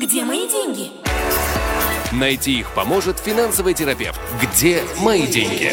Где 0.00 0.24
мои 0.24 0.48
деньги? 0.48 0.92
Найти 2.10 2.60
их 2.60 2.70
поможет 2.74 3.18
финансовый 3.18 3.74
терапевт. 3.74 4.18
Где 4.40 4.82
мои 5.02 5.26
деньги? 5.26 5.70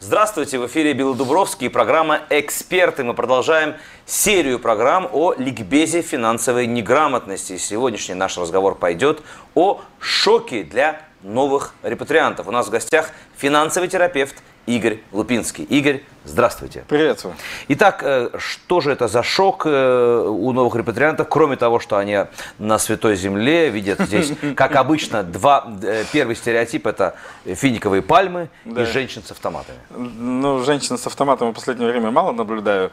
Здравствуйте, 0.00 0.58
в 0.58 0.66
эфире 0.66 0.94
Билл 0.94 1.12
Дубровский 1.12 1.66
и 1.66 1.68
программа 1.68 2.22
«Эксперты». 2.30 3.04
Мы 3.04 3.12
продолжаем 3.12 3.74
серию 4.06 4.58
программ 4.58 5.06
о 5.12 5.34
ликбезе 5.34 6.00
финансовой 6.00 6.66
неграмотности. 6.66 7.58
Сегодняшний 7.58 8.14
наш 8.14 8.38
разговор 8.38 8.74
пойдет 8.74 9.20
о 9.54 9.82
шоке 10.00 10.62
для 10.62 11.02
новых 11.22 11.74
репатриантов. 11.82 12.48
У 12.48 12.52
нас 12.52 12.68
в 12.68 12.70
гостях 12.70 13.10
финансовый 13.36 13.88
терапевт 13.88 14.36
Игорь 14.64 15.00
Лупинский. 15.12 15.64
Игорь, 15.64 16.04
здравствуйте. 16.26 16.84
Приветствую. 16.88 17.34
Итак, 17.68 18.02
э, 18.02 18.30
что 18.38 18.80
же 18.80 18.90
это 18.92 19.08
за 19.08 19.22
шок 19.22 19.62
э, 19.66 20.26
у 20.28 20.52
новых 20.52 20.74
репатриантов, 20.76 21.28
кроме 21.28 21.56
того, 21.56 21.80
что 21.80 21.96
они 21.96 22.18
на 22.58 22.78
Святой 22.78 23.16
Земле 23.16 23.70
видят 23.70 24.00
здесь, 24.00 24.32
как 24.56 24.76
обычно, 24.76 25.22
два, 25.22 25.66
э, 25.82 26.04
первый 26.12 26.36
стереотип– 26.36 26.86
это 26.88 27.14
финиковые 27.44 28.02
пальмы 28.02 28.48
Да. 28.64 28.82
и 28.82 28.84
женщин 28.84 29.22
с 29.22 29.30
автоматами. 29.30 29.78
Ну, 29.90 30.64
женщин 30.64 30.98
с 30.98 31.06
автоматом 31.06 31.50
в 31.50 31.54
последнее 31.54 31.90
время 31.90 32.10
мало 32.10 32.32
наблюдаю. 32.32 32.90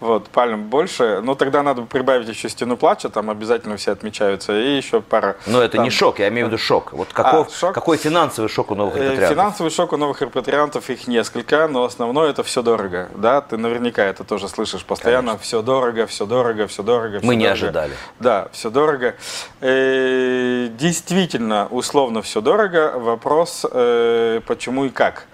Вот, 0.00 0.28
пальм 0.28 0.64
больше. 0.64 1.20
Но 1.22 1.34
тогда 1.34 1.62
надо 1.62 1.82
прибавить 1.82 2.28
еще 2.28 2.48
стену 2.48 2.76
плача, 2.76 3.08
там 3.08 3.30
обязательно 3.30 3.76
все 3.76 3.92
отмечаются. 3.92 4.58
И 4.58 4.76
еще 4.76 5.00
пара. 5.00 5.36
Но 5.46 5.60
это 5.60 5.78
не 5.78 5.90
там, 5.90 5.90
шок, 5.90 6.18
я 6.18 6.28
имею 6.28 6.46
в 6.46 6.50
виду 6.50 6.58
шок. 6.58 6.92
Вот 6.92 7.08
каков, 7.12 7.54
шок? 7.54 7.74
какой 7.74 7.96
финансовый 7.96 8.48
шок 8.48 8.70
у 8.70 8.74
новых 8.74 8.96
репатриантов? 8.96 9.30
Финансовый 9.30 9.70
шок 9.70 9.92
у 9.92 9.96
новых 9.96 10.22
репатриантов 10.22 10.88
их 10.90 11.06
несколько, 11.06 11.68
но 11.68 11.84
основное 11.84 12.30
это 12.30 12.42
все 12.42 12.62
дорого. 12.76 13.08
Да, 13.14 13.40
ты 13.40 13.56
наверняка 13.56 14.04
это 14.04 14.24
тоже 14.24 14.48
слышишь 14.48 14.84
постоянно. 14.84 15.36
Все 15.38 15.62
дорого, 15.62 16.06
все 16.06 16.26
дорого, 16.26 16.66
все 16.66 16.82
дорого. 16.82 17.18
всё 17.18 17.26
Мы 17.26 17.36
не 17.36 17.44
дорого. 17.44 17.52
ожидали. 17.64 17.92
Да, 18.20 18.48
все 18.52 18.70
дорого. 18.70 19.14
Э, 19.60 20.68
действительно, 20.78 21.66
условно 21.70 22.22
все 22.22 22.40
дорого. 22.40 22.92
Вопрос, 22.96 23.64
э, 23.70 24.40
почему 24.46 24.84
и 24.84 24.90
как. 24.90 25.26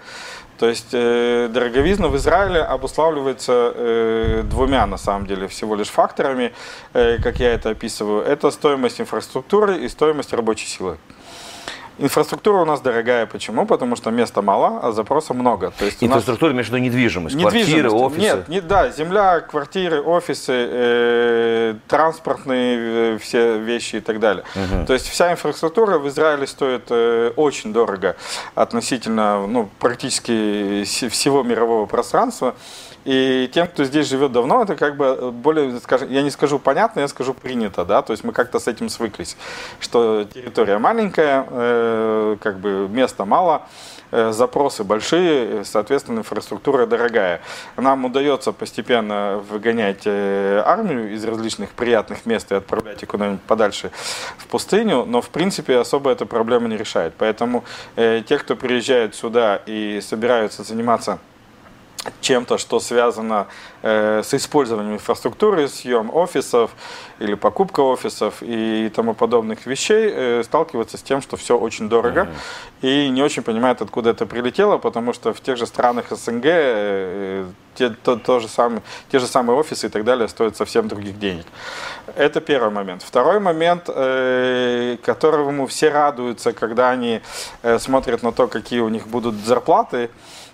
То 0.59 0.69
есть 0.69 0.89
э, 0.93 1.49
дороговизна 1.51 2.07
в 2.07 2.15
Израиле 2.15 2.61
обуславливается 2.61 3.73
э, 3.75 4.41
двумя, 4.45 4.85
на 4.85 4.97
самом 4.97 5.25
деле, 5.25 5.47
всего 5.47 5.75
лишь 5.75 5.89
факторами, 5.89 6.53
э, 6.93 7.17
как 7.21 7.39
я 7.39 7.53
это 7.53 7.71
описываю. 7.71 8.23
Это 8.23 8.51
стоимость 8.51 9.01
инфраструктуры 9.01 9.79
и 9.79 9.89
стоимость 9.89 10.31
рабочей 10.31 10.67
силы. 10.67 10.97
Инфраструктура 11.99 12.61
у 12.61 12.65
нас 12.65 12.81
дорогая. 12.81 13.25
Почему? 13.25 13.65
Потому 13.65 13.95
что 13.95 14.09
места 14.09 14.41
мало, 14.41 14.79
а 14.81 14.91
запроса 14.91 15.33
много. 15.33 15.71
То 15.77 15.85
есть 15.85 16.01
у 16.01 16.05
нас- 16.05 16.15
Инфраструктура 16.17 16.51
между 16.53 16.77
недвижимость, 16.77 17.39
квартиры, 17.39 17.65
Недвижимость. 17.65 17.95
офисы. 17.95 18.21
Нет, 18.21 18.47
не, 18.47 18.61
да, 18.61 18.89
земля, 18.89 19.39
квартиры, 19.41 20.01
офисы, 20.01 20.53
э, 20.53 21.75
транспортные 21.87 23.15
э, 23.15 23.17
все 23.19 23.57
вещи 23.59 23.97
и 23.97 23.99
так 23.99 24.19
далее. 24.19 24.43
То 24.87 24.93
есть 24.93 25.07
вся 25.07 25.31
инфраструктура 25.31 25.99
в 25.99 26.07
Израиле 26.07 26.47
стоит 26.47 26.85
э, 26.89 27.31
очень 27.35 27.73
дорого 27.73 28.15
относительно 28.55 29.45
ну, 29.47 29.69
практически 29.79 30.83
всего 31.09 31.43
мирового 31.43 31.85
пространства. 31.85 32.55
И 33.05 33.49
тем, 33.53 33.67
кто 33.67 33.83
здесь 33.83 34.07
живет 34.07 34.31
давно, 34.31 34.63
это 34.63 34.77
как 34.77 34.95
бы 34.95 35.29
более, 35.31 35.77
скажем, 35.81 36.09
я 36.09 36.21
не 36.21 36.29
скажу 36.31 36.57
понятно, 36.57 37.01
я 37.01 37.09
скажу 37.09 37.33
принято, 37.33 37.83
да, 37.83 38.01
то 38.01 38.13
есть 38.13 38.23
мы 38.23 38.31
как-то 38.31 38.59
с 38.59 38.67
этим 38.69 38.87
свыклись, 38.87 39.35
что 39.81 40.23
территория 40.23 40.77
маленькая, 40.77 41.45
э, 41.49 41.82
как 42.41 42.59
бы 42.59 42.87
места 42.89 43.25
мало, 43.25 43.63
э, 44.11 44.31
запросы 44.31 44.83
большие, 44.83 45.61
э, 45.61 45.63
соответственно, 45.63 46.19
инфраструктура 46.19 46.85
дорогая. 46.85 47.41
Нам 47.77 48.05
удается 48.05 48.51
постепенно 48.51 49.43
выгонять 49.49 50.03
э, 50.05 50.61
армию 50.65 51.13
из 51.13 51.23
различных 51.25 51.71
приятных 51.71 52.25
мест 52.25 52.51
и 52.51 52.55
отправлять 52.55 53.01
ее 53.01 53.07
куда-нибудь 53.07 53.41
подальше 53.41 53.91
в 54.37 54.47
пустыню, 54.47 55.05
но 55.05 55.21
в 55.21 55.29
принципе 55.29 55.77
особо 55.77 56.11
эта 56.11 56.25
проблема 56.25 56.67
не 56.67 56.77
решает. 56.77 57.13
Поэтому 57.17 57.63
э, 57.95 58.21
те, 58.27 58.37
кто 58.37 58.55
приезжают 58.55 59.15
сюда 59.15 59.61
и 59.65 59.99
собираются 60.01 60.63
заниматься 60.63 61.19
чем-то, 62.21 62.57
что 62.57 62.79
связано 62.79 63.47
э, 63.81 64.21
с 64.23 64.33
использованием 64.33 64.95
инфраструктуры, 64.95 65.67
съем 65.67 66.13
офисов 66.13 66.71
или 67.19 67.35
покупка 67.35 67.81
офисов 67.81 68.35
и 68.41 68.91
тому 68.95 69.13
подобных 69.13 69.65
вещей, 69.65 70.09
э, 70.11 70.43
сталкиваются 70.43 70.97
с 70.97 71.01
тем, 71.01 71.21
что 71.21 71.37
все 71.37 71.57
очень 71.57 71.89
дорого 71.89 72.27
и 72.81 73.09
не 73.09 73.23
очень 73.23 73.43
понимают, 73.43 73.81
откуда 73.81 74.09
это 74.09 74.25
прилетело, 74.25 74.77
потому 74.77 75.13
что 75.13 75.33
в 75.33 75.41
тех 75.41 75.57
же 75.57 75.65
странах 75.65 76.05
СНГ 76.09 76.43
э, 76.45 77.45
те, 77.75 77.89
то, 77.89 78.17
то 78.17 78.39
же 78.39 78.47
самое, 78.47 78.81
те 79.11 79.19
же 79.19 79.27
самые 79.27 79.57
офисы 79.57 79.87
и 79.87 79.89
так 79.89 80.03
далее 80.03 80.27
стоят 80.27 80.57
совсем 80.57 80.87
других 80.87 81.17
денег. 81.19 81.45
Это 82.15 82.41
первый 82.41 82.71
момент. 82.71 83.01
Второй 83.01 83.39
момент, 83.39 83.83
э, 83.87 84.97
которому 85.03 85.67
все 85.67 85.89
радуются, 85.89 86.53
когда 86.53 86.91
они 86.91 87.21
э, 87.61 87.79
смотрят 87.79 88.23
на 88.23 88.31
то, 88.31 88.47
какие 88.47 88.79
у 88.79 88.89
них 88.89 89.07
будут 89.07 89.35
зарплаты, 89.35 90.09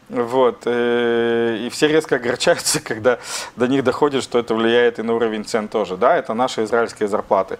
вот. 0.10 0.62
э, 0.66 1.58
И 1.66 1.70
все 1.70 1.88
резко 1.88 2.16
огорчаются, 2.16 2.80
когда 2.84 3.20
до 3.56 3.68
них 3.68 3.84
доходит, 3.84 4.24
что 4.24 4.40
это 4.40 4.54
влияет 4.56 5.00
и 5.00 5.04
на 5.04 5.14
уровень 5.16 5.46
цен 5.46 5.68
тоже. 5.68 5.98
Да, 5.98 6.18
это 6.18 6.34
наши 6.34 6.64
израильские 6.64 7.08
зарплаты. 7.08 7.58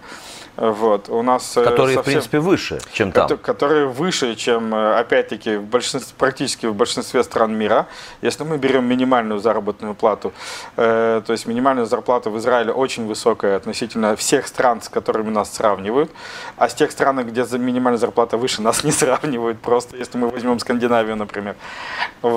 Вот. 0.56 1.08
У 1.08 1.22
нас 1.22 1.56
э, 1.56 1.64
Которые, 1.64 1.94
в 1.96 2.00
совсем- 2.00 2.12
принципе, 2.12 2.38
выше, 2.40 2.80
чем 2.92 3.12
там. 3.12 3.26
Кото- 3.28 3.36
которые 3.38 3.86
выше, 3.86 4.34
чем, 4.34 4.74
э, 4.74 4.98
опять-таки, 4.98 5.56
в 5.56 5.62
большинстве, 5.64 6.14
практически 6.18 6.66
в 6.66 6.74
большинстве 6.74 7.22
стран 7.24 7.56
мира. 7.56 7.86
Если 8.20 8.44
мы 8.44 8.58
берем 8.58 8.84
минимальную 8.84 9.40
заработную 9.40 9.94
плату, 9.94 10.32
э, 10.76 11.22
то 11.24 11.32
есть 11.32 11.46
минимальная 11.46 11.84
зарплата 11.86 12.30
в 12.30 12.36
Израиле 12.38 12.72
очень 12.72 13.06
высокая 13.06 13.56
относительно 13.56 14.16
всех 14.16 14.46
стран, 14.46 14.82
с 14.82 14.88
которыми 14.88 15.30
нас 15.30 15.54
сравнивают, 15.54 16.10
а 16.56 16.68
с 16.68 16.74
тех 16.74 16.90
стран, 16.90 17.24
где 17.24 17.44
минимальная 17.58 17.98
зарплата 17.98 18.36
выше, 18.36 18.60
нас 18.68 18.84
не 18.84 18.90
сравнивают, 18.92 19.60
просто 19.60 19.96
если 19.96 20.18
мы 20.18 20.28
возьмем 20.28 20.58
Скандинавию, 20.58 21.16
например. 21.16 21.54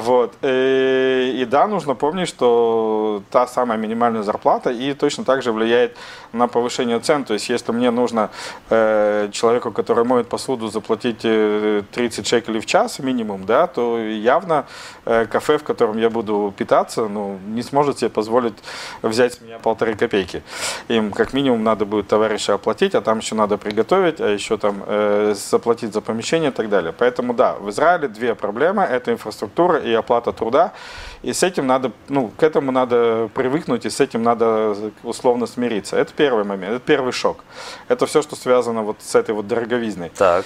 Вот. 0.04 0.34
Э, 0.42 1.32
И 1.34 1.46
да, 1.46 1.68
нужно 1.68 1.96
помнить, 1.96 2.28
что 2.28 3.24
та 3.32 3.48
самая 3.48 3.78
минимальная 3.78 4.24
зарплата 4.24 4.70
и 4.70 4.94
точно 4.94 5.24
так 5.24 5.42
же 5.42 5.52
влияет 5.52 5.96
на 6.34 6.48
повышение 6.48 7.00
цен. 7.00 7.24
То 7.24 7.34
есть, 7.34 7.50
если 7.50 7.72
мне 7.72 7.92
нужно 7.92 8.30
э, 8.70 9.30
человеку, 9.32 9.72
который 9.72 10.04
моет 10.04 10.28
посуду, 10.28 10.68
заплатить 10.68 11.22
э, 11.24 11.84
30 11.92 12.28
шекелей 12.28 12.60
в 12.60 12.66
час 12.66 13.00
минимум, 13.00 13.46
да, 13.46 13.68
то 13.68 13.98
явно 13.98 14.66
э, 15.06 15.26
кафе, 15.26 15.58
в 15.58 15.64
котором 15.64 15.98
я 15.98 16.10
буду 16.10 16.54
питаться, 16.58 17.08
ну, 17.08 17.40
не 17.48 17.64
сможет 17.64 18.00
себе 18.00 18.10
позволить 18.10 18.56
взять 19.02 19.34
с 19.34 19.42
меня 19.42 19.58
полторы 19.60 19.96
копейки. 19.96 20.44
Им 20.90 21.12
как 21.12 21.34
минимум 21.34 21.64
надо 21.64 21.86
будет 21.86 22.08
товарища 22.08 22.56
оплатить, 22.56 22.96
а 22.96 23.02
там 23.02 23.20
еще 23.20 23.36
надо 23.36 23.58
приготовить, 23.58 24.20
а 24.20 24.28
еще 24.28 24.58
там 24.58 24.84
э, 24.86 25.34
заплатить 25.36 25.94
за 25.94 26.02
помещение 26.02 26.50
и 26.50 26.54
так 26.54 26.70
далее. 26.70 26.92
Поэтому 26.98 27.34
да, 27.34 27.54
в 27.54 27.70
Израиле 27.70 28.08
две 28.08 28.36
проблемы. 28.36 28.84
Это 28.84 29.12
инфраструктура 29.14 29.80
и 29.80 29.93
оплата 29.94 30.32
труда. 30.32 30.74
И 31.22 31.34
с 31.34 31.44
этим 31.44 31.68
надо, 31.68 31.92
ну, 32.10 32.32
к 32.38 32.44
этому 32.44 32.72
надо 32.72 33.30
привыкнуть, 33.34 33.86
и 33.86 33.90
с 33.90 34.00
этим 34.00 34.24
надо 34.24 34.76
условно 35.04 35.46
смириться. 35.48 35.98
Это 35.98 36.14
первый 36.14 36.44
момент, 36.44 36.76
это 36.76 36.86
первый 36.86 37.14
шок. 37.14 37.44
Это 37.88 38.06
все, 38.06 38.22
что 38.22 38.36
связано 38.36 38.82
вот 38.84 38.98
с 39.00 39.16
этой 39.16 39.34
вот 39.34 39.48
дороговизной. 39.48 40.10
Так. 40.10 40.46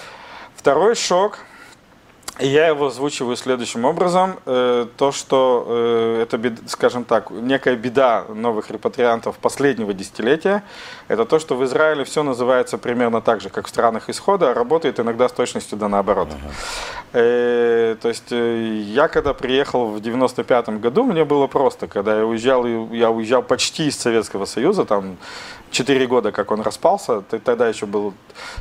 Второй 0.56 0.96
шок, 0.96 1.40
и 1.40 1.56
я 2.40 2.68
его 2.68 2.88
озвучиваю 2.88 3.36
следующим 3.36 3.86
образом. 3.86 4.40
Э, 4.46 4.86
то, 4.98 5.12
что 5.12 5.66
э, 5.68 6.24
это, 6.24 6.40
скажем 6.68 7.03
так, 7.03 7.31
некая 7.31 7.75
беда 7.75 8.25
новых 8.30 8.70
репатриантов 8.72 9.38
последнего 9.38 9.94
десятилетия, 9.94 10.64
это 11.08 11.25
то, 11.25 11.40
что 11.40 11.56
в 11.56 11.64
Израиле 11.66 12.03
все 12.03 12.24
называется 12.24 12.78
примерно 12.78 13.22
так 13.22 13.42
же, 13.42 13.50
как 13.50 13.68
в 13.68 13.70
странах 13.70 14.09
исхода, 14.09 14.52
а 14.52 14.53
работает 14.53 15.00
иногда 15.00 15.30
с 15.30 15.31
точностью 15.31 15.78
да 15.78 15.88
наоборот. 15.88 16.30
Э, 17.14 17.96
то 18.02 18.09
есть 18.09 18.31
я 18.31 19.08
когда 19.08 19.34
приехал 19.34 19.88
в 19.88 20.02
95 20.02 20.69
году, 20.81 21.04
мне 21.04 21.25
было 21.25 21.48
просто, 21.48 21.88
когда 21.88 22.18
я 22.18 22.25
уезжал, 22.25 22.66
я 22.92 23.09
уезжал 23.09 23.42
почти 23.42 23.88
из 23.88 23.98
Советского 23.98 24.46
Союза, 24.46 24.86
там 24.86 25.18
4 25.72 26.08
года, 26.08 26.32
как 26.32 26.52
он 26.52 26.62
распался, 26.62 27.22
тогда 27.22 27.68
еще 27.68 27.86
был 27.86 28.14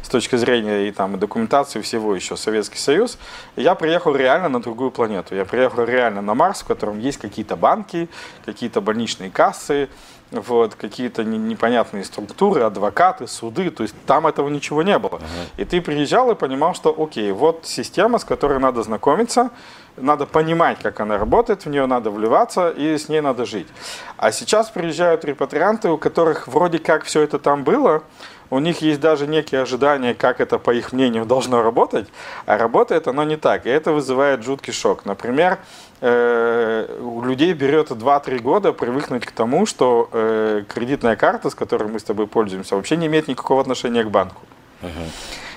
с 0.03 0.09
точки 0.09 0.37
зрения 0.37 0.89
и 0.89 0.93
там 0.93 1.15
и 1.15 1.19
документации 1.19 1.81
всего 1.81 2.15
еще 2.15 2.37
Советский 2.37 2.79
Союз. 2.79 3.19
И 3.57 3.63
я 3.63 3.75
приехал 3.75 4.15
реально 4.15 4.49
на 4.49 4.61
другую 4.61 4.91
планету. 4.91 5.35
Я 5.35 5.45
приехал 5.45 5.85
реально 5.85 6.23
на 6.23 6.35
Марс, 6.35 6.63
в 6.63 6.67
котором 6.67 6.99
есть 6.99 7.19
какие-то 7.19 7.57
банки, 7.57 8.09
какие-то 8.45 8.81
больничные 8.81 9.31
кассы, 9.31 9.89
вот, 10.33 10.75
какие-то 10.75 11.23
не- 11.23 11.39
непонятные 11.39 12.05
структуры, 12.05 12.63
адвокаты, 12.63 13.29
суды, 13.29 13.71
то 13.71 13.85
есть 13.85 13.95
там 14.07 14.27
этого 14.27 14.49
ничего 14.49 14.83
не 14.83 14.99
было. 14.99 15.21
И 15.57 15.65
ты 15.65 15.81
приезжал 15.81 16.31
и 16.33 16.35
понимал, 16.35 16.75
что 16.75 16.95
окей, 16.99 17.31
вот 17.31 17.61
система, 17.65 18.19
с 18.19 18.25
которой 18.25 18.59
надо 18.59 18.83
знакомиться, 18.83 19.51
надо 19.97 20.27
понимать, 20.27 20.79
как 20.83 21.01
она 21.01 21.19
работает, 21.19 21.65
в 21.65 21.69
нее 21.69 21.87
надо 21.87 22.11
вливаться 22.11 22.71
и 22.71 22.97
с 22.97 23.09
ней 23.09 23.21
надо 23.21 23.45
жить. 23.45 23.69
А 24.17 24.33
сейчас 24.33 24.71
приезжают 24.71 25.25
репатрианты, 25.25 25.89
у 25.89 25.99
которых 25.99 26.49
вроде 26.49 26.79
как 26.79 27.05
все 27.05 27.23
это 27.23 27.39
там 27.39 27.65
было, 27.65 28.03
у 28.51 28.59
них 28.59 28.81
есть 28.83 29.01
даже 29.01 29.27
некие 29.27 29.63
ожидания, 29.63 30.15
как 30.15 30.41
это, 30.41 30.59
по 30.59 30.71
их 30.71 30.93
мнению, 30.93 31.25
должно 31.25 31.63
работать, 31.63 32.09
а 32.47 32.57
работает 32.57 33.09
оно 33.09 33.25
не 33.25 33.37
так, 33.37 33.67
и 33.67 33.71
это 33.71 33.93
вызывает 33.93 34.45
жуткий 34.45 34.73
шок. 34.73 35.05
Например, 35.05 35.59
э, 36.01 36.99
у 37.01 37.23
людей 37.23 37.53
берет 37.55 37.91
2-3 37.91 38.39
года 38.39 38.73
привыкнуть 38.73 39.27
к 39.27 39.33
тому, 39.33 39.67
что 39.67 40.09
э, 40.13 40.63
кредитная 40.73 41.17
карта, 41.17 41.51
с 41.51 41.55
которой 41.55 41.89
мы 41.89 41.99
с 41.99 42.05
тобой 42.05 42.27
пользуемся, 42.27 42.77
вообще 42.77 42.97
не 42.97 43.07
имеет 43.07 43.29
никакого 43.29 43.61
отношения 43.61 44.05
к 44.05 44.11
банку. 44.11 44.43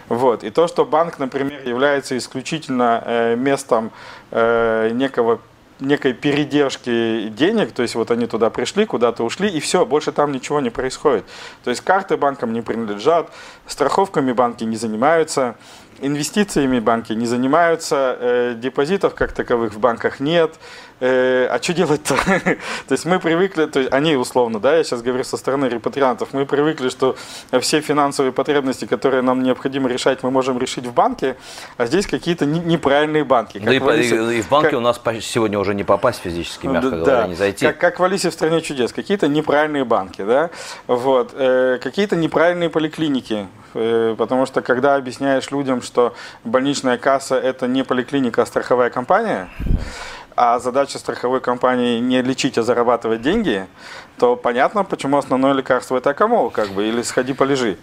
Вот. 0.09 0.43
И 0.43 0.49
то, 0.49 0.67
что 0.67 0.85
банк, 0.85 1.19
например, 1.19 1.61
является 1.65 2.17
исключительно 2.17 3.03
э, 3.05 3.35
местом 3.35 3.91
э, 4.31 4.89
некого 4.91 5.39
некой 5.79 6.13
передержки 6.13 7.29
денег, 7.29 7.71
то 7.71 7.81
есть 7.83 7.95
вот 7.95 8.11
они 8.11 8.27
туда 8.27 8.49
пришли, 8.49 8.85
куда-то 8.85 9.23
ушли, 9.23 9.47
и 9.47 9.61
все, 9.61 9.85
больше 9.85 10.11
там 10.11 10.31
ничего 10.31 10.59
не 10.59 10.69
происходит. 10.69 11.23
То 11.63 11.69
есть 11.69 11.81
карты 11.81 12.17
банкам 12.17 12.51
не 12.51 12.61
принадлежат, 12.61 13.31
страховками 13.65 14.33
банки 14.33 14.65
не 14.65 14.75
занимаются, 14.75 15.55
инвестициями 16.01 16.79
банки 16.79 17.13
не 17.13 17.25
занимаются, 17.25 18.17
э, 18.19 18.55
депозитов 18.55 19.15
как 19.15 19.31
таковых 19.31 19.73
в 19.73 19.79
банках 19.79 20.19
нет, 20.19 20.55
э, 20.99 21.47
а 21.49 21.61
что 21.61 21.73
делать-то? 21.73 22.15
то 22.87 22.91
есть 22.91 23.05
мы 23.05 23.19
привыкли, 23.19 23.65
то 23.65 23.79
есть 23.79 23.91
они 23.91 24.15
условно, 24.15 24.59
да, 24.59 24.77
я 24.77 24.83
сейчас 24.83 25.01
говорю 25.01 25.23
со 25.23 25.37
стороны 25.37 25.65
репатриантов, 25.65 26.29
мы 26.33 26.45
привыкли, 26.45 26.89
что 26.89 27.15
все 27.59 27.81
финансовые 27.81 28.31
потребности, 28.31 28.85
которые 28.85 29.21
нам 29.21 29.43
необходимо 29.43 29.89
решать, 29.89 30.23
мы 30.23 30.31
можем 30.31 30.57
решить 30.59 30.85
в 30.85 30.93
банке, 30.93 31.35
а 31.77 31.85
здесь 31.85 32.07
какие-то 32.07 32.45
не, 32.45 32.59
неправильные 32.59 33.23
банки. 33.23 33.59
Да 33.59 33.73
и, 33.73 33.79
Алисе, 33.79 34.37
и, 34.37 34.41
в 34.41 34.49
банке 34.49 34.71
как, 34.71 34.79
у 34.79 34.81
нас 34.81 35.01
сегодня 35.21 35.59
уже 35.59 35.73
не 35.73 35.83
попасть 35.83 36.21
физически, 36.21 36.67
мягко 36.67 36.89
да, 36.91 36.97
говоря, 36.97 37.27
не 37.27 37.35
зайти. 37.35 37.65
Как, 37.65 37.77
как 37.77 37.99
в 37.99 38.03
Алисе 38.03 38.29
в 38.29 38.33
стране 38.33 38.61
чудес, 38.61 38.93
какие-то 38.93 39.27
неправильные 39.27 39.85
банки, 39.85 40.23
да, 40.23 40.49
вот, 40.87 41.31
э, 41.33 41.79
какие-то 41.81 42.15
неправильные 42.15 42.69
поликлиники, 42.69 43.47
потому 43.73 44.45
что 44.45 44.61
когда 44.61 44.95
объясняешь 44.95 45.51
людям, 45.51 45.81
что 45.81 46.13
больничная 46.43 46.97
касса 46.97 47.35
это 47.35 47.67
не 47.67 47.83
поликлиника, 47.83 48.41
а 48.41 48.45
страховая 48.45 48.89
компания, 48.89 49.49
а 50.35 50.59
задача 50.59 50.97
страховой 50.99 51.41
компании 51.41 51.99
не 51.99 52.21
лечить, 52.21 52.57
а 52.57 52.63
зарабатывать 52.63 53.21
деньги, 53.21 53.67
то 54.17 54.35
понятно, 54.35 54.83
почему 54.83 55.17
основное 55.17 55.53
лекарство 55.53 55.97
это 55.97 56.11
акамол, 56.11 56.49
как 56.49 56.69
бы, 56.69 56.87
или 56.87 57.01
сходи 57.01 57.33
полежи. 57.33 57.77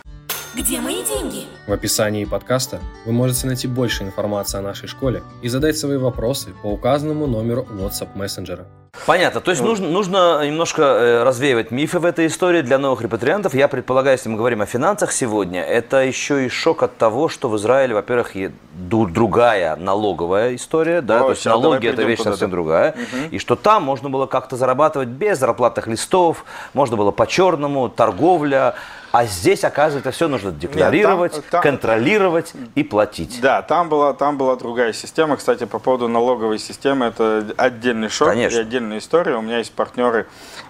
Где 0.56 0.80
мои 0.80 1.04
деньги? 1.04 1.44
В 1.66 1.72
описании 1.72 2.24
подкаста 2.24 2.80
вы 3.04 3.12
можете 3.12 3.46
найти 3.46 3.68
больше 3.68 4.04
информации 4.04 4.56
о 4.56 4.62
нашей 4.62 4.88
школе 4.88 5.22
и 5.42 5.50
задать 5.50 5.76
свои 5.76 5.98
вопросы 5.98 6.54
по 6.62 6.68
указанному 6.68 7.26
номеру 7.26 7.66
WhatsApp 7.70 8.08
мессенджера. 8.14 8.64
Понятно. 9.04 9.42
То 9.42 9.50
есть 9.50 9.60
ну, 9.60 9.68
нужно, 9.68 9.88
нужно 9.88 10.46
немножко 10.46 10.82
э, 10.82 11.22
развеивать 11.24 11.70
мифы 11.70 11.98
в 11.98 12.06
этой 12.06 12.26
истории 12.26 12.62
для 12.62 12.78
новых 12.78 13.02
репатриантов. 13.02 13.54
Я 13.54 13.68
предполагаю, 13.68 14.16
если 14.16 14.30
мы 14.30 14.38
говорим 14.38 14.62
о 14.62 14.66
финансах 14.66 15.12
сегодня, 15.12 15.62
это 15.62 15.98
еще 15.98 16.46
и 16.46 16.48
шок 16.48 16.82
от 16.82 16.96
того, 16.96 17.28
что 17.28 17.50
в 17.50 17.56
Израиле, 17.58 17.94
во-первых, 17.94 18.32
другая 18.72 19.76
налоговая 19.76 20.54
история, 20.54 21.02
да, 21.02 21.20
О, 21.20 21.24
то 21.24 21.30
есть 21.32 21.44
налоги 21.44 21.86
это 21.86 22.02
вещь 22.02 22.20
совсем 22.20 22.50
другая, 22.50 22.92
угу. 22.92 23.28
и 23.30 23.38
что 23.38 23.56
там 23.56 23.82
можно 23.82 24.08
было 24.08 24.24
как-то 24.24 24.56
зарабатывать 24.56 25.08
без 25.08 25.38
зарплатных 25.38 25.86
листов, 25.86 26.46
можно 26.72 26.96
было 26.96 27.10
по-черному, 27.10 27.90
торговля, 27.90 28.74
а 29.16 29.24
здесь, 29.24 29.64
оказывается, 29.64 30.10
все 30.10 30.28
нужно 30.28 30.52
декларировать, 30.52 31.32
Нет, 31.32 31.44
там, 31.44 31.50
там, 31.50 31.62
контролировать 31.62 32.52
и 32.74 32.84
платить. 32.84 33.40
Да, 33.40 33.62
там 33.62 33.88
была, 33.88 34.12
там 34.12 34.36
была 34.36 34.56
другая 34.56 34.92
система. 34.92 35.38
Кстати, 35.38 35.64
по 35.64 35.78
поводу 35.78 36.06
налоговой 36.06 36.58
системы, 36.58 37.06
это 37.06 37.46
отдельный 37.56 38.10
шок 38.10 38.28
Конечно. 38.28 38.58
и 38.58 38.60
отдельная 38.60 38.98
история. 38.98 39.36
У 39.36 39.40
меня 39.40 39.56
есть 39.56 39.72
партнеры 39.72 40.26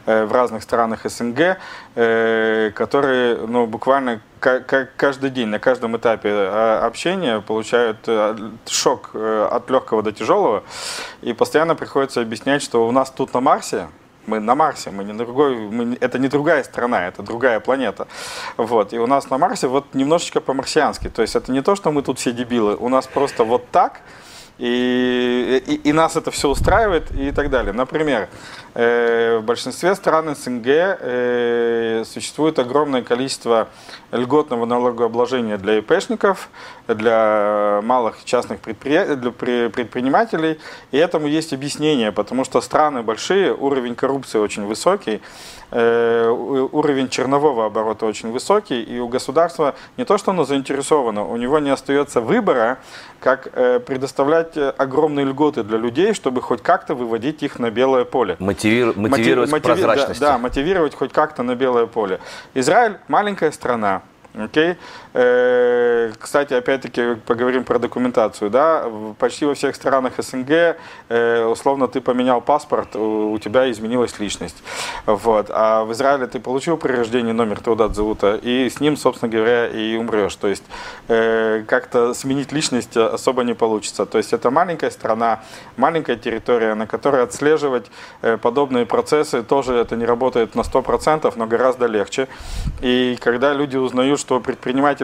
э, 0.06 0.24
в 0.26 0.32
разных 0.32 0.62
странах 0.62 1.00
СНГ, 1.02 1.58
э, 1.96 2.70
которые 2.72 3.36
ну, 3.36 3.66
буквально 3.66 4.20
каждый 4.38 5.30
день, 5.30 5.48
на 5.48 5.58
каждом 5.58 5.96
этапе 5.96 6.28
э, 6.28 6.78
общения 6.84 7.40
получают 7.40 8.08
шок 8.68 9.10
от 9.16 9.68
легкого 9.70 10.04
до 10.04 10.12
тяжелого. 10.12 10.62
И 11.20 11.32
постоянно 11.32 11.74
приходится 11.74 12.20
объяснять, 12.20 12.62
что 12.62 12.86
у 12.86 12.92
нас 12.92 13.10
тут 13.10 13.34
на 13.34 13.40
Марсе, 13.40 13.88
мы 14.26 14.40
на 14.40 14.54
Марсе, 14.54 14.90
мы 14.90 15.04
не 15.04 15.12
на 15.12 15.18
другой, 15.18 15.56
мы, 15.56 15.96
это 16.00 16.18
не 16.18 16.28
другая 16.28 16.64
страна, 16.64 17.08
это 17.08 17.22
другая 17.22 17.60
планета. 17.60 18.06
Вот. 18.56 18.92
И 18.92 18.98
у 18.98 19.06
нас 19.06 19.30
на 19.30 19.38
Марсе 19.38 19.68
вот 19.68 19.94
немножечко 19.94 20.40
по-марсиански. 20.40 21.08
То 21.08 21.22
есть 21.22 21.36
это 21.36 21.52
не 21.52 21.62
то, 21.62 21.76
что 21.76 21.92
мы 21.92 22.02
тут 22.02 22.18
все 22.18 22.32
дебилы, 22.32 22.76
у 22.76 22.88
нас 22.88 23.06
просто 23.06 23.44
вот 23.44 23.70
так, 23.70 24.00
и, 24.58 25.62
и, 25.66 25.74
и 25.88 25.92
нас 25.92 26.16
это 26.16 26.30
все 26.30 26.48
устраивает 26.48 27.10
и 27.14 27.30
так 27.30 27.50
далее. 27.50 27.72
Например, 27.72 28.28
э, 28.74 29.38
в 29.38 29.44
большинстве 29.44 29.94
стран 29.94 30.34
СНГ 30.34 30.66
э, 30.66 32.04
существует 32.06 32.58
огромное 32.58 33.02
количество 33.02 33.68
льготного 34.12 34.64
налогообложения 34.64 35.58
для 35.58 35.78
ИПшников, 35.78 36.48
для 36.88 37.80
малых 37.84 38.24
частных 38.24 38.60
предприятий, 38.60 39.16
для 39.16 39.30
предпринимателей. 39.30 40.58
И 40.90 40.96
этому 40.96 41.26
есть 41.26 41.52
объяснение, 41.52 42.10
потому 42.10 42.44
что 42.44 42.62
страны 42.62 43.02
большие, 43.02 43.52
уровень 43.52 43.94
коррупции 43.94 44.38
очень 44.38 44.64
высокий, 44.64 45.20
Э, 45.72 46.28
уровень 46.30 47.08
чернового 47.08 47.66
оборота 47.66 48.06
очень 48.06 48.30
высокий, 48.30 48.80
и 48.80 49.00
у 49.00 49.08
государства 49.08 49.74
не 49.96 50.04
то, 50.04 50.16
что 50.16 50.30
оно 50.30 50.44
заинтересовано, 50.44 51.24
у 51.26 51.36
него 51.36 51.58
не 51.58 51.70
остается 51.70 52.20
выбора, 52.20 52.78
как 53.20 53.48
э, 53.52 53.80
предоставлять 53.80 54.56
э, 54.56 54.70
огромные 54.76 55.26
льготы 55.26 55.62
для 55.62 55.78
людей, 55.78 56.14
чтобы 56.14 56.42
хоть 56.42 56.62
как-то 56.62 56.94
выводить 56.94 57.42
их 57.42 57.58
на 57.58 57.70
белое 57.70 58.04
поле. 58.04 58.36
Мотивир, 58.38 58.92
мотивировать 58.96 59.50
Мотив, 59.50 59.66
прозрачность. 59.66 60.20
Да, 60.20 60.32
да, 60.32 60.38
мотивировать 60.38 60.94
хоть 60.94 61.12
как-то 61.12 61.42
на 61.42 61.54
белое 61.54 61.86
поле. 61.86 62.20
Израиль 62.54 62.98
маленькая 63.08 63.52
страна, 63.52 64.02
Окей. 64.38 64.70
Э, 64.70 64.76
кстати, 66.20 66.52
опять-таки 66.52 67.14
поговорим 67.24 67.64
про 67.64 67.78
документацию. 67.78 68.50
Да? 68.50 68.84
Почти 69.18 69.46
во 69.46 69.54
всех 69.54 69.74
странах 69.74 70.14
СНГ, 70.18 70.76
э, 71.08 71.44
условно, 71.44 71.88
ты 71.88 72.00
поменял 72.00 72.40
паспорт, 72.40 72.94
у 72.96 73.38
тебя 73.38 73.70
изменилась 73.70 74.18
личность. 74.18 74.62
Вот. 75.06 75.46
А 75.50 75.84
в 75.84 75.92
Израиле 75.92 76.26
ты 76.26 76.38
получил 76.38 76.76
при 76.76 76.92
рождении 76.92 77.32
номер 77.32 77.60
Теудат 77.60 77.94
Заута, 77.94 78.36
и 78.36 78.68
с 78.68 78.80
ним, 78.80 78.96
собственно 78.96 79.32
говоря, 79.32 79.68
и 79.68 79.96
умрешь. 79.96 80.36
То 80.36 80.48
есть 80.48 80.64
э, 81.08 81.64
как-то 81.66 82.12
сменить 82.12 82.52
личность 82.52 82.96
особо 82.96 83.42
не 83.42 83.54
получится. 83.54 84.04
То 84.04 84.18
есть 84.18 84.34
это 84.34 84.50
маленькая 84.50 84.90
страна, 84.90 85.40
маленькая 85.76 86.16
территория, 86.16 86.74
на 86.74 86.86
которой 86.86 87.22
отслеживать 87.22 87.86
подобные 88.42 88.84
процессы 88.84 89.42
тоже 89.42 89.74
это 89.74 89.96
не 89.96 90.04
работает 90.04 90.54
на 90.54 90.60
100%, 90.60 91.32
но 91.36 91.46
гораздо 91.46 91.86
легче. 91.86 92.28
И 92.82 93.16
когда 93.20 93.54
люди 93.54 93.76
узнают, 93.76 94.20
что 94.20 94.36
у 94.36 94.40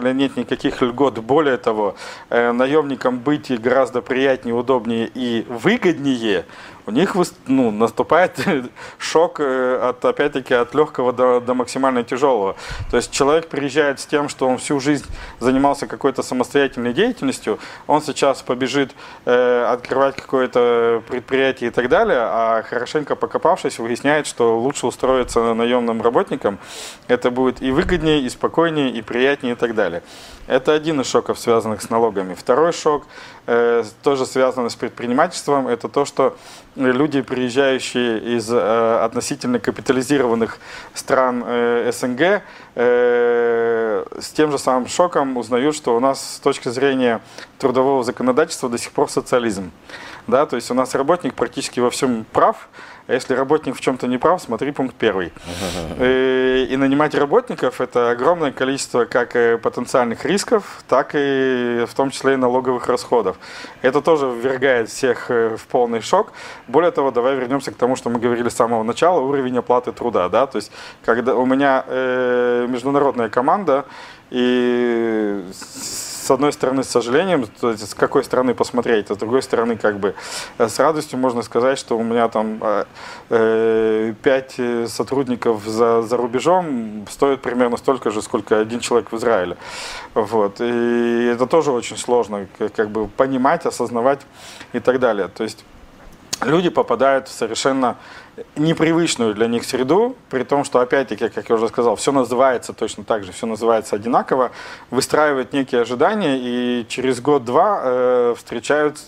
предпринимателя 0.03 0.13
нет 0.13 0.37
никаких 0.37 0.81
льгот. 0.81 1.19
Более 1.19 1.57
того, 1.57 1.95
э, 2.29 2.51
наемникам 2.51 3.19
быть 3.19 3.49
гораздо 3.61 4.01
приятнее, 4.01 4.55
удобнее 4.55 5.09
и 5.13 5.45
выгоднее, 5.49 6.45
у 6.85 6.91
них 6.91 7.15
ну, 7.47 7.71
наступает 7.71 8.37
шок 8.97 9.39
э, 9.39 9.89
от, 9.89 10.03
опять-таки, 10.03 10.53
от 10.53 10.73
легкого 10.75 11.13
до, 11.13 11.39
до 11.39 11.53
максимально 11.53 12.03
тяжелого. 12.03 12.55
То 12.91 12.97
есть 12.97 13.11
человек 13.11 13.47
приезжает 13.47 13.99
с 13.99 14.05
тем, 14.05 14.29
что 14.29 14.47
он 14.47 14.57
всю 14.57 14.79
жизнь 14.79 15.05
занимался 15.39 15.87
какой-то 15.87 16.23
самостоятельной 16.23 16.93
деятельностью, 16.93 17.59
он 17.87 18.01
сейчас 18.01 18.41
побежит 18.41 18.91
э, 19.25 19.65
открывать 19.65 20.15
какое-то 20.15 21.01
предприятие 21.07 21.69
и 21.69 21.73
так 21.73 21.89
далее, 21.89 22.19
а 22.19 22.63
хорошенько 22.63 23.15
покопавшись, 23.15 23.79
выясняет, 23.79 24.27
что 24.27 24.59
лучше 24.59 24.87
устроиться 24.87 25.53
наемным 25.53 26.01
работником, 26.01 26.59
это 27.07 27.31
будет 27.31 27.61
и 27.61 27.71
выгоднее, 27.71 28.21
и 28.21 28.29
спокойнее, 28.29 28.89
и 28.91 29.01
приятнее 29.01 29.53
и 29.53 29.57
так 29.57 29.75
далее. 29.75 30.03
Это 30.47 30.73
один 30.73 30.99
из 30.99 31.07
шоков, 31.07 31.39
связанных 31.39 31.81
с 31.81 31.89
налогами. 31.89 32.33
Второй 32.33 32.73
шок, 32.73 33.05
э, 33.47 33.83
тоже 34.03 34.25
связанный 34.25 34.69
с 34.69 34.75
предпринимательством, 34.75 35.67
это 35.67 35.87
то, 35.87 36.03
что 36.03 36.35
люди, 36.75 37.21
приезжающие 37.21 38.37
из 38.37 38.49
э, 38.51 38.99
относительно 39.03 39.59
капитализированных 39.59 40.59
стран 40.93 41.43
э, 41.45 41.91
СНГ, 41.93 42.41
э, 42.75 44.05
с 44.19 44.29
тем 44.31 44.51
же 44.51 44.57
самым 44.57 44.87
шоком 44.87 45.37
узнают, 45.37 45.75
что 45.75 45.95
у 45.95 45.99
нас 45.99 46.35
с 46.35 46.39
точки 46.39 46.69
зрения 46.69 47.21
трудового 47.59 48.03
законодательства 48.03 48.69
до 48.69 48.77
сих 48.77 48.91
пор 48.91 49.09
социализм. 49.09 49.71
Да, 50.27 50.45
то 50.45 50.55
есть 50.55 50.71
у 50.71 50.73
нас 50.73 50.95
работник 50.95 51.33
практически 51.33 51.79
во 51.79 51.89
всем 51.89 52.25
прав, 52.31 52.69
а 53.07 53.13
если 53.13 53.33
работник 53.33 53.75
в 53.75 53.81
чем-то 53.81 54.07
не 54.07 54.17
прав, 54.17 54.41
смотри 54.41 54.71
пункт 54.71 54.95
первый. 54.95 55.33
И, 55.99 56.67
и 56.69 56.77
нанимать 56.77 57.13
работников– 57.15 57.81
это 57.81 58.11
огромное 58.11 58.51
количество 58.51 59.03
как 59.03 59.33
потенциальных 59.61 60.23
рисков, 60.25 60.83
так 60.87 61.11
и 61.13 61.85
в 61.85 61.93
том 61.93 62.11
числе 62.11 62.33
и 62.33 62.37
налоговых 62.37 62.87
расходов. 62.87 63.37
Это 63.81 64.01
тоже 64.01 64.27
ввергает 64.27 64.89
всех 64.89 65.29
в 65.29 65.59
полный 65.69 65.99
шок. 65.99 66.31
Более 66.69 66.91
того, 66.91 67.11
давай 67.11 67.35
вернемся 67.35 67.71
к 67.71 67.75
тому, 67.75 67.97
что 67.97 68.09
мы 68.09 68.19
говорили 68.19 68.47
с 68.47 68.55
самого 68.55 68.83
начала, 68.83 69.19
уровень 69.19 69.57
оплаты 69.57 69.91
труда. 69.91 70.29
Да? 70.29 70.47
То 70.47 70.57
есть, 70.57 70.71
когда 71.03 71.35
у 71.35 71.45
меня 71.45 71.83
э, 71.85 72.67
международная 72.69 73.27
команда, 73.27 73.85
и 74.29 75.43
с 76.23 76.31
одной 76.31 76.53
стороны, 76.53 76.83
с 76.83 76.89
сожалением, 76.89 77.45
то 77.59 77.71
есть 77.71 77.89
с 77.89 77.93
какой 77.93 78.23
стороны 78.23 78.53
посмотреть, 78.53 79.11
а 79.11 79.15
с 79.15 79.17
другой 79.17 79.41
стороны, 79.41 79.77
как 79.77 79.99
бы 79.99 80.15
э, 80.57 80.69
с 80.69 80.79
радостью 80.79 81.19
можно 81.19 81.41
сказать, 81.41 81.77
что 81.77 81.97
у 81.97 82.03
меня 82.03 82.29
там 82.29 82.59
э, 83.29 84.13
пять 84.23 84.55
сотрудников 84.87 85.65
за, 85.65 86.01
за 86.01 86.17
рубежом 86.17 87.05
стоит 87.09 87.41
примерно 87.41 87.77
столько 87.77 88.11
же, 88.11 88.21
сколько 88.21 88.59
один 88.59 88.79
человек 88.79 89.11
в 89.11 89.17
Израиле. 89.17 89.57
Вот. 90.13 90.61
И 90.61 91.29
это 91.33 91.45
тоже 91.47 91.71
очень 91.71 91.97
сложно, 91.97 92.47
как 92.75 92.89
бы 92.89 93.07
понимать, 93.07 93.65
осознавать 93.65 94.21
и 94.73 94.79
так 94.79 94.99
далее. 94.99 95.27
То 95.27 95.43
есть 95.43 95.65
люди 96.45 96.69
попадают 96.69 97.27
в 97.27 97.31
совершенно 97.31 97.97
непривычную 98.55 99.33
для 99.35 99.47
них 99.47 99.63
среду, 99.63 100.15
при 100.29 100.43
том, 100.43 100.63
что, 100.63 100.79
опять-таки, 100.79 101.29
как 101.29 101.49
я 101.49 101.55
уже 101.55 101.67
сказал, 101.67 101.95
все 101.95 102.11
называется 102.11 102.73
точно 102.73 103.03
так 103.03 103.23
же, 103.23 103.31
все 103.31 103.45
называется 103.45 103.95
одинаково, 103.95 104.51
выстраивают 104.89 105.53
некие 105.53 105.81
ожидания 105.81 106.37
и 106.39 106.85
через 106.87 107.21
год-два 107.21 107.81
э, 107.83 108.35
встречают 108.37 108.99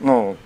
ну, 0.00 0.36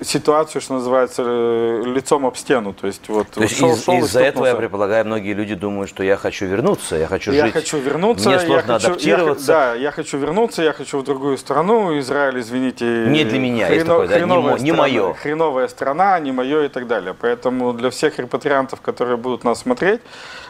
ситуацию, 0.00 0.60
что 0.62 0.74
называется, 0.74 1.22
э, 1.24 1.82
лицом 1.86 2.26
об 2.26 2.36
стену. 2.36 2.72
То 2.72 2.86
есть, 2.86 3.08
вот, 3.08 3.28
То 3.30 3.42
есть 3.42 3.60
из, 3.60 3.88
из-за 3.88 4.20
этого, 4.20 4.46
я 4.46 4.54
предполагаю, 4.54 5.04
многие 5.04 5.32
люди 5.32 5.54
думают, 5.54 5.88
что 5.88 6.02
я 6.02 6.16
хочу 6.16 6.46
вернуться, 6.46 6.96
я 6.96 7.06
хочу 7.06 7.32
я 7.32 7.44
жить. 7.46 7.54
Я 7.54 7.60
хочу 7.60 7.78
вернуться. 7.78 8.28
Мне 8.28 8.38
сложно 8.38 8.72
я 8.72 8.78
хочу, 8.78 8.86
адаптироваться. 8.86 9.52
Я, 9.52 9.58
да, 9.58 9.74
я 9.74 9.90
хочу 9.90 10.18
вернуться, 10.18 10.62
я 10.62 10.72
хочу 10.72 10.98
в 10.98 11.04
другую 11.04 11.38
страну. 11.38 11.98
Израиль, 11.98 12.40
извините... 12.40 12.84
Не 12.84 13.24
для 13.24 13.38
меня, 13.38 13.66
хрено, 13.66 13.84
такое, 13.84 14.08
да, 14.08 14.20
не, 14.20 14.26
страна, 14.26 14.58
не 14.58 14.72
мое. 14.72 15.14
Хреновая 15.14 15.68
страна, 15.68 16.18
не 16.18 16.32
мое 16.32 16.64
и 16.64 16.68
так 16.68 16.86
далее. 16.86 17.14
Поэтому 17.18 17.72
для 17.72 17.90
всех 17.90 18.18
репатриантов, 18.18 18.80
которые 18.80 19.16
будут 19.16 19.44
нас 19.44 19.60
смотреть, 19.60 20.00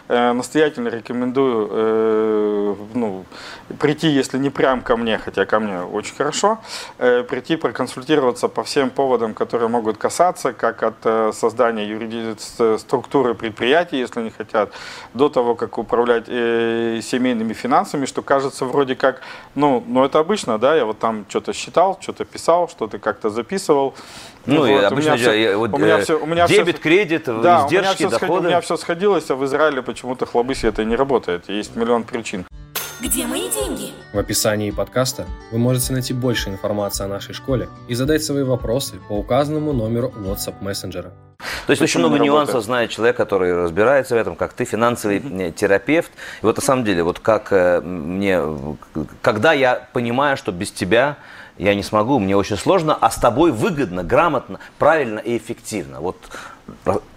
настоятельно 0.08 0.88
рекомендую 0.88 1.68
э, 1.70 2.75
ну, 2.94 3.25
прийти, 3.78 4.08
если 4.08 4.38
не 4.38 4.50
прям 4.50 4.82
ко 4.82 4.96
мне, 4.96 5.18
хотя 5.18 5.46
ко 5.46 5.61
мне 5.61 5.80
очень 5.80 6.14
хорошо, 6.14 6.58
э, 6.99 7.23
прийти 7.23 7.56
проконсультироваться 7.56 8.49
по 8.49 8.62
всем 8.64 8.90
поводам, 8.90 9.34
которые 9.34 9.68
могут 9.68 9.96
касаться, 9.96 10.52
как 10.52 10.82
от 10.82 11.34
создания 11.34 11.87
юридической 11.87 12.78
структуры 12.78 13.34
предприятий, 13.34 13.99
если 13.99 14.20
они 14.20 14.30
хотят, 14.30 14.73
до 15.14 15.28
того, 15.28 15.54
как 15.54 15.78
управлять 15.78 16.26
семейными 16.26 17.52
финансами, 17.52 18.06
что 18.06 18.23
кажется 18.23 18.64
вроде 18.64 18.94
как, 18.94 19.20
ну, 19.54 19.82
ну 19.87 20.04
это 20.04 20.18
обычно, 20.18 20.58
да, 20.58 20.75
я 20.76 20.84
вот 20.84 20.99
там 20.99 21.25
что-то 21.28 21.52
считал, 21.52 21.99
что-то 22.00 22.25
писал, 22.25 22.68
что-то 22.68 22.99
как-то 22.99 23.30
записывал, 23.30 23.94
ну, 24.46 24.58
вот, 24.58 24.68
и 24.68 24.73
обычно 24.73 25.16
все, 25.16 25.56
вот, 25.56 25.73
у 25.73 25.78
меня 25.78 25.99
все, 26.00 26.20
у 26.20 26.26
меня 26.26 26.46
дебет, 26.46 26.75
все, 26.75 26.82
кредит, 26.82 27.25
да, 27.25 27.64
издержки, 27.64 28.04
у 28.04 28.08
меня 28.08 28.18
доходы. 28.18 28.40
у 28.40 28.49
меня 28.49 28.61
все 28.61 28.76
сходилось, 28.76 29.30
а 29.30 29.37
в 29.37 29.44
Израиле 29.46 29.82
почему-то 29.94 30.26
хлобыси 30.26 30.66
это 30.66 30.84
не 30.84 30.96
работает. 30.96 31.48
Есть 31.48 31.76
миллион 31.76 32.02
причин. 32.02 32.44
Где 33.00 33.26
мои 33.26 33.48
деньги? 33.50 33.92
В 34.12 34.18
описании 34.18 34.70
подкаста 34.70 35.24
вы 35.52 35.58
можете 35.58 35.92
найти 35.92 36.12
больше 36.12 36.48
информации 36.48 37.04
о 37.04 37.08
нашей 37.08 37.32
школе 37.32 37.68
и 37.86 37.94
задать 37.94 38.24
свои 38.24 38.42
вопросы 38.42 38.96
по 39.08 39.12
указанному 39.12 39.72
номеру 39.72 40.12
WhatsApp 40.16 40.54
мессенджера. 40.60 41.12
То 41.66 41.70
есть 41.70 41.82
очень 41.82 42.00
много 42.00 42.18
нюансов 42.18 42.64
знает 42.64 42.90
человек, 42.90 43.16
который 43.16 43.54
разбирается 43.54 44.14
в 44.16 44.18
этом, 44.18 44.34
как 44.36 44.52
ты, 44.52 44.64
финансовый 44.64 45.18
mm-hmm. 45.18 45.52
терапевт. 45.52 46.10
И 46.42 46.46
вот 46.46 46.56
на 46.56 46.62
самом 46.62 46.84
деле, 46.84 47.02
вот 47.02 47.20
как 47.20 47.52
э, 47.52 47.80
мне, 47.80 48.40
когда 49.22 49.52
я 49.52 49.86
понимаю, 49.92 50.36
что 50.36 50.50
без 50.50 50.72
тебя 50.72 51.18
я 51.56 51.74
не 51.74 51.82
смогу, 51.82 52.18
мне 52.18 52.36
очень 52.36 52.56
сложно, 52.56 52.96
а 53.00 53.10
с 53.10 53.16
тобой 53.16 53.52
выгодно, 53.52 54.02
грамотно, 54.02 54.58
правильно 54.78 55.20
и 55.20 55.36
эффективно. 55.36 56.00
Вот 56.00 56.16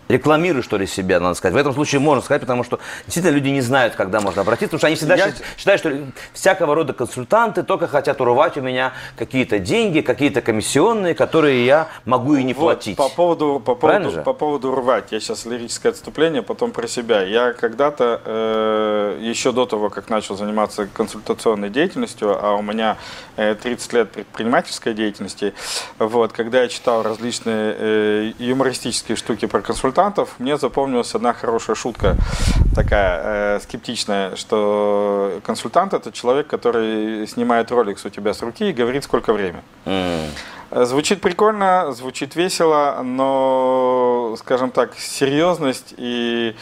рекламируй, 0.08 0.64
что 0.64 0.78
ли, 0.78 0.88
себя, 0.88 1.20
надо 1.20 1.36
сказать. 1.36 1.54
В 1.54 1.58
этом 1.58 1.74
случае 1.74 2.00
можно 2.00 2.24
сказать, 2.24 2.42
потому 2.42 2.64
что 2.64 2.80
действительно 3.06 3.34
люди 3.34 3.50
не 3.50 3.62
знают, 3.62 3.96
когда 3.96 4.22
можно 4.22 4.42
обратиться, 4.42 4.78
потому 4.78 4.80
что 4.80 4.88
они 4.88 4.96
всегда 4.96 5.16
я... 5.16 5.34
считают, 5.58 5.80
что 5.80 5.94
всякого 6.34 6.76
рода 6.76 6.94
консультанты 6.94 7.64
только 7.64 7.88
хотят 7.88 8.22
урвать 8.22 8.58
у 8.58 8.62
меня 8.62 8.94
какие-то 9.18 9.60
деньги, 9.60 10.02
какие-то 10.02 10.42
комиссионные, 10.42 11.14
которые 11.14 11.66
я 11.66 11.90
могу 12.06 12.36
и 12.36 12.44
не 12.44 12.54
вот, 12.54 12.62
платить. 12.62 12.98
По 12.98 13.10
поводу, 13.10 13.62
по, 13.64 13.76
поводу, 13.76 14.22
по 14.24 14.34
поводу 14.34 14.72
урвать, 14.72 15.12
я 15.12 15.20
сейчас 15.20 15.46
лирическое 15.46 15.92
отступление, 15.92 16.42
потом 16.42 16.72
про 16.72 16.88
себя. 16.88 17.24
Я 17.24 17.54
когда-то, 17.54 18.22
э, 18.24 19.20
еще 19.22 19.52
до 19.52 19.66
того, 19.66 19.90
как 19.90 20.10
начал 20.10 20.36
заниматься 20.36 20.88
консультационной 20.88 21.70
деятельностью, 21.70 22.38
а 22.40 22.56
у 22.56 22.62
меня 22.62 22.98
э, 23.36 23.56
30 23.56 23.94
лет 23.94 24.12
предпринимательской 24.12 24.94
деятельности, 24.94 25.54
вот, 26.00 26.32
когда 26.32 26.62
я 26.62 26.68
читал 26.68 27.04
различные 27.04 27.76
э, 27.78 28.32
юмористические 28.40 29.16
штуки 29.16 29.46
про 29.46 29.62
консультацию, 29.62 29.97
консультантов 29.98 30.36
мне 30.40 30.58
запомнилась 30.58 31.16
одна 31.16 31.34
хорошая 31.34 31.76
шутка, 31.76 32.16
такая 32.76 33.22
э, 33.24 33.60
скептичная, 33.64 34.36
что 34.36 35.40
консультант 35.44 35.94
это 35.94 36.12
человек, 36.12 36.46
который 36.46 37.26
снимает 37.28 37.72
ролик 37.72 37.98
у 38.06 38.10
тебя 38.10 38.34
с 38.34 38.42
руки 38.44 38.70
и 38.70 38.74
говорит, 38.74 39.04
сколько 39.04 39.34
время. 39.34 39.64
Mm. 39.86 40.86
Звучит 40.86 41.22
прикольно, 41.22 41.92
звучит 41.94 42.36
весело, 42.36 43.02
но, 43.04 44.17
скажем 44.36 44.72
так, 44.72 44.98
серьезность 44.98 45.94
и 45.98 46.56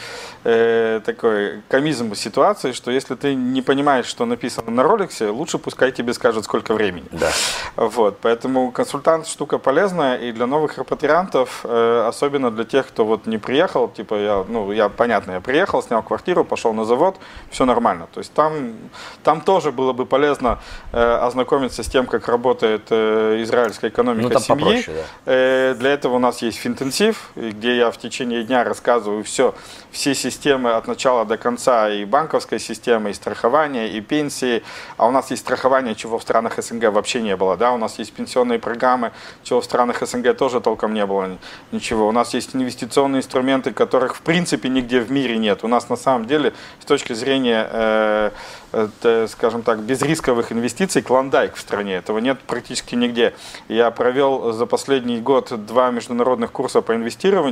э, 0.43 1.01
такой 1.05 1.61
комизм 1.67 2.13
ситуации, 2.15 2.71
что 2.71 2.91
если 2.91 3.15
ты 3.15 3.35
не 3.35 3.61
понимаешь, 3.61 4.05
что 4.05 4.25
написано 4.25 4.71
на 4.71 4.83
роликсе, 4.83 5.29
лучше 5.29 5.57
пускай 5.57 5.91
тебе 5.91 6.13
скажут, 6.13 6.45
сколько 6.45 6.73
времени. 6.73 7.07
Да. 7.11 7.31
Вот, 7.75 8.19
поэтому 8.21 8.71
консультант 8.71 9.27
штука 9.27 9.57
полезная, 9.57 10.17
и 10.17 10.31
для 10.31 10.45
новых 10.45 10.77
репатриантов, 10.77 11.61
э, 11.63 12.05
особенно 12.07 12.51
для 12.51 12.63
тех, 12.63 12.87
кто 12.87 13.05
вот 13.05 13.25
не 13.25 13.37
приехал, 13.37 13.87
типа 13.87 14.15
я, 14.15 14.45
ну, 14.47 14.71
я, 14.71 14.89
понятно, 14.89 15.33
я 15.33 15.41
приехал, 15.41 15.81
снял 15.81 16.03
квартиру, 16.03 16.43
пошел 16.43 16.73
на 16.73 16.85
завод, 16.85 17.17
все 17.49 17.65
нормально. 17.65 18.07
То 18.13 18.19
есть 18.19 18.33
там, 18.33 18.75
там 19.23 19.41
тоже 19.41 19.71
было 19.71 19.93
бы 19.93 20.05
полезно 20.05 20.59
э, 20.91 21.19
ознакомиться 21.21 21.83
с 21.83 21.87
тем, 21.87 22.05
как 22.05 22.27
работает 22.27 22.87
э, 22.89 23.41
израильская 23.41 23.89
экономика 23.89 24.33
ну, 24.33 24.39
семьи. 24.39 24.63
Попроще, 24.63 24.97
да. 24.97 25.31
э, 25.33 25.75
для 25.75 25.91
этого 25.91 26.15
у 26.15 26.19
нас 26.19 26.41
есть 26.41 26.57
финтенсив, 26.57 27.31
где 27.55 27.77
я 27.77 27.91
в 27.91 27.97
течение 27.97 28.43
дня 28.43 28.63
рассказываю 28.63 29.23
все, 29.23 29.55
все 29.91 30.13
системы 30.13 30.71
от 30.73 30.87
начала 30.87 31.25
до 31.25 31.37
конца, 31.37 31.89
и 31.89 32.05
банковской 32.05 32.59
системы, 32.59 33.11
и 33.11 33.13
страхования, 33.13 33.89
и 33.89 34.01
пенсии. 34.01 34.63
А 34.97 35.07
у 35.07 35.11
нас 35.11 35.31
есть 35.31 35.41
страхование, 35.41 35.95
чего 35.95 36.19
в 36.19 36.21
странах 36.21 36.61
СНГ 36.61 36.91
вообще 36.91 37.21
не 37.21 37.35
было. 37.35 37.57
Да? 37.57 37.71
У 37.71 37.77
нас 37.77 37.97
есть 37.99 38.13
пенсионные 38.13 38.59
программы, 38.59 39.11
чего 39.43 39.61
в 39.61 39.65
странах 39.65 40.05
СНГ 40.05 40.35
тоже 40.37 40.61
толком 40.61 40.93
не 40.93 41.05
было 41.05 41.37
ничего. 41.71 42.07
У 42.07 42.11
нас 42.11 42.33
есть 42.33 42.55
инвестиционные 42.55 43.19
инструменты, 43.19 43.71
которых 43.71 44.15
в 44.15 44.21
принципе 44.21 44.69
нигде 44.69 44.99
в 44.99 45.11
мире 45.11 45.37
нет. 45.37 45.63
У 45.63 45.67
нас 45.67 45.89
на 45.89 45.95
самом 45.95 46.25
деле 46.25 46.53
с 46.81 46.85
точки 46.85 47.13
зрения 47.13 47.67
э, 47.71 48.31
это, 48.75 49.27
скажем 49.29 49.61
так, 49.61 49.79
безрисковых 49.79 50.51
инвестиций 50.51 51.01
клондайк 51.01 51.55
в 51.55 51.59
стране. 51.59 51.95
Этого 51.95 52.19
нет 52.19 52.39
практически 52.41 52.95
нигде. 52.95 53.33
Я 53.69 53.89
провел 53.91 54.51
за 54.51 54.65
последний 54.65 55.19
год 55.19 55.65
два 55.65 55.91
международных 55.91 56.51
курса 56.51 56.81
по 56.81 56.93
инвестированию. 56.93 57.44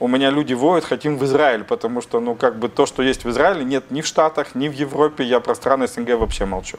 У 0.00 0.08
меня 0.08 0.30
люди 0.30 0.54
воют, 0.54 0.84
хотим 0.84 1.16
в 1.16 1.24
Израиль, 1.24 1.62
потому 1.62 2.00
что, 2.00 2.18
ну, 2.20 2.34
как 2.34 2.58
бы 2.58 2.68
то, 2.68 2.86
что 2.86 3.02
есть 3.02 3.24
в 3.24 3.30
Израиле, 3.30 3.64
нет 3.64 3.90
ни 3.90 4.00
в 4.00 4.06
Штатах, 4.06 4.54
ни 4.54 4.68
в 4.68 4.72
Европе. 4.72 5.22
Я 5.24 5.38
про 5.38 5.54
страны 5.54 5.86
СНГ 5.86 6.18
вообще 6.18 6.44
молчу. 6.44 6.78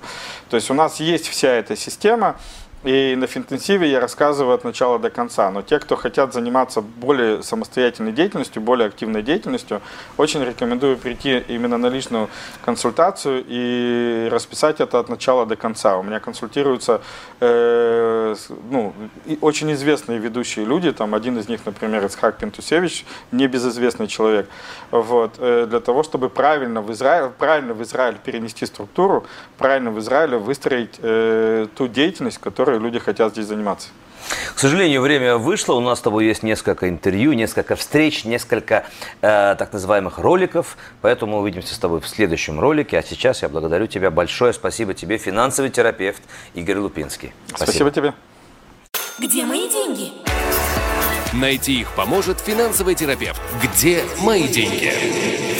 То 0.49 0.57
есть 0.57 0.69
у 0.69 0.73
нас 0.73 0.99
есть 0.99 1.27
вся 1.29 1.49
эта 1.49 1.77
система, 1.77 2.35
и 2.83 3.15
на 3.15 3.27
финтенсиве 3.27 3.89
я 3.89 3.99
рассказываю 3.99 4.55
от 4.55 4.63
начала 4.63 4.99
до 4.99 5.09
конца. 5.09 5.49
Но 5.51 5.61
те, 5.61 5.79
кто 5.79 5.95
хотят 5.95 6.33
заниматься 6.33 6.81
более 6.81 7.41
самостоятельной 7.41 8.11
деятельностью, 8.11 8.61
более 8.61 8.87
активной 8.87 9.21
деятельностью, 9.21 9.81
очень 10.17 10.43
рекомендую 10.43 10.97
прийти 10.97 11.43
именно 11.47 11.77
на 11.77 11.87
личную 11.87 12.29
консультацию 12.65 13.43
и 13.47 14.27
расписать 14.29 14.81
это 14.81 14.99
от 14.99 15.09
начала 15.09 15.45
до 15.45 15.55
конца. 15.55 15.97
У 15.97 16.03
меня 16.03 16.19
консультируются 16.19 17.01
э, 17.39 18.35
ну, 18.69 18.93
очень 19.41 19.71
известные 19.73 20.19
ведущие 20.19 20.65
люди. 20.65 20.91
Там 20.91 21.15
один 21.15 21.39
из 21.39 21.47
них, 21.47 21.65
например, 21.65 22.05
Исхак 22.05 22.37
Пентусевич, 22.37 23.05
небезызвестный 23.31 24.07
человек. 24.07 24.49
Вот, 24.91 25.35
э, 25.37 25.67
для 25.69 25.79
того, 25.79 26.03
чтобы 26.03 26.29
правильно 26.29 26.81
в, 26.81 26.91
Израиль, 26.91 27.29
правильно 27.37 27.73
в 27.73 27.81
Израиль 27.81 28.17
перенести 28.23 28.65
структуру, 28.65 29.25
правильно 29.57 29.91
в 29.91 29.99
Израиле 29.99 30.37
выстроить 30.37 30.99
э, 31.01 31.67
ту 31.75 31.87
деятельность, 31.87 32.39
которая 32.39 32.72
которые 32.73 32.91
люди 32.91 32.99
хотят 32.99 33.33
здесь 33.33 33.45
заниматься. 33.45 33.89
К 34.55 34.59
сожалению, 34.59 35.01
время 35.01 35.37
вышло. 35.37 35.73
У 35.73 35.79
нас 35.79 35.99
с 35.99 36.01
тобой 36.01 36.25
есть 36.25 36.43
несколько 36.43 36.89
интервью, 36.89 37.33
несколько 37.33 37.75
встреч, 37.75 38.25
несколько 38.25 38.85
э, 39.21 39.55
так 39.59 39.73
называемых 39.73 40.17
роликов. 40.17 40.77
Поэтому 41.01 41.39
увидимся 41.39 41.75
с 41.75 41.77
тобой 41.77 41.99
в 41.99 42.07
следующем 42.07 42.59
ролике. 42.59 42.97
А 42.97 43.03
сейчас 43.03 43.43
я 43.43 43.49
благодарю 43.49 43.85
тебя 43.87 44.09
большое. 44.09 44.53
Спасибо 44.53 44.93
тебе, 44.93 45.17
финансовый 45.17 45.69
терапевт 45.69 46.23
Игорь 46.55 46.77
Лупинский. 46.77 47.33
Спасибо, 47.47 47.65
Спасибо 47.65 47.91
тебе. 47.91 48.13
Где 49.19 49.45
мои 49.45 49.69
деньги? 49.69 50.11
Найти 51.33 51.81
их 51.81 51.91
поможет 51.95 52.39
финансовый 52.39 52.95
терапевт. 52.95 53.41
Где 53.61 54.03
мои 54.21 54.47
деньги? 54.47 55.52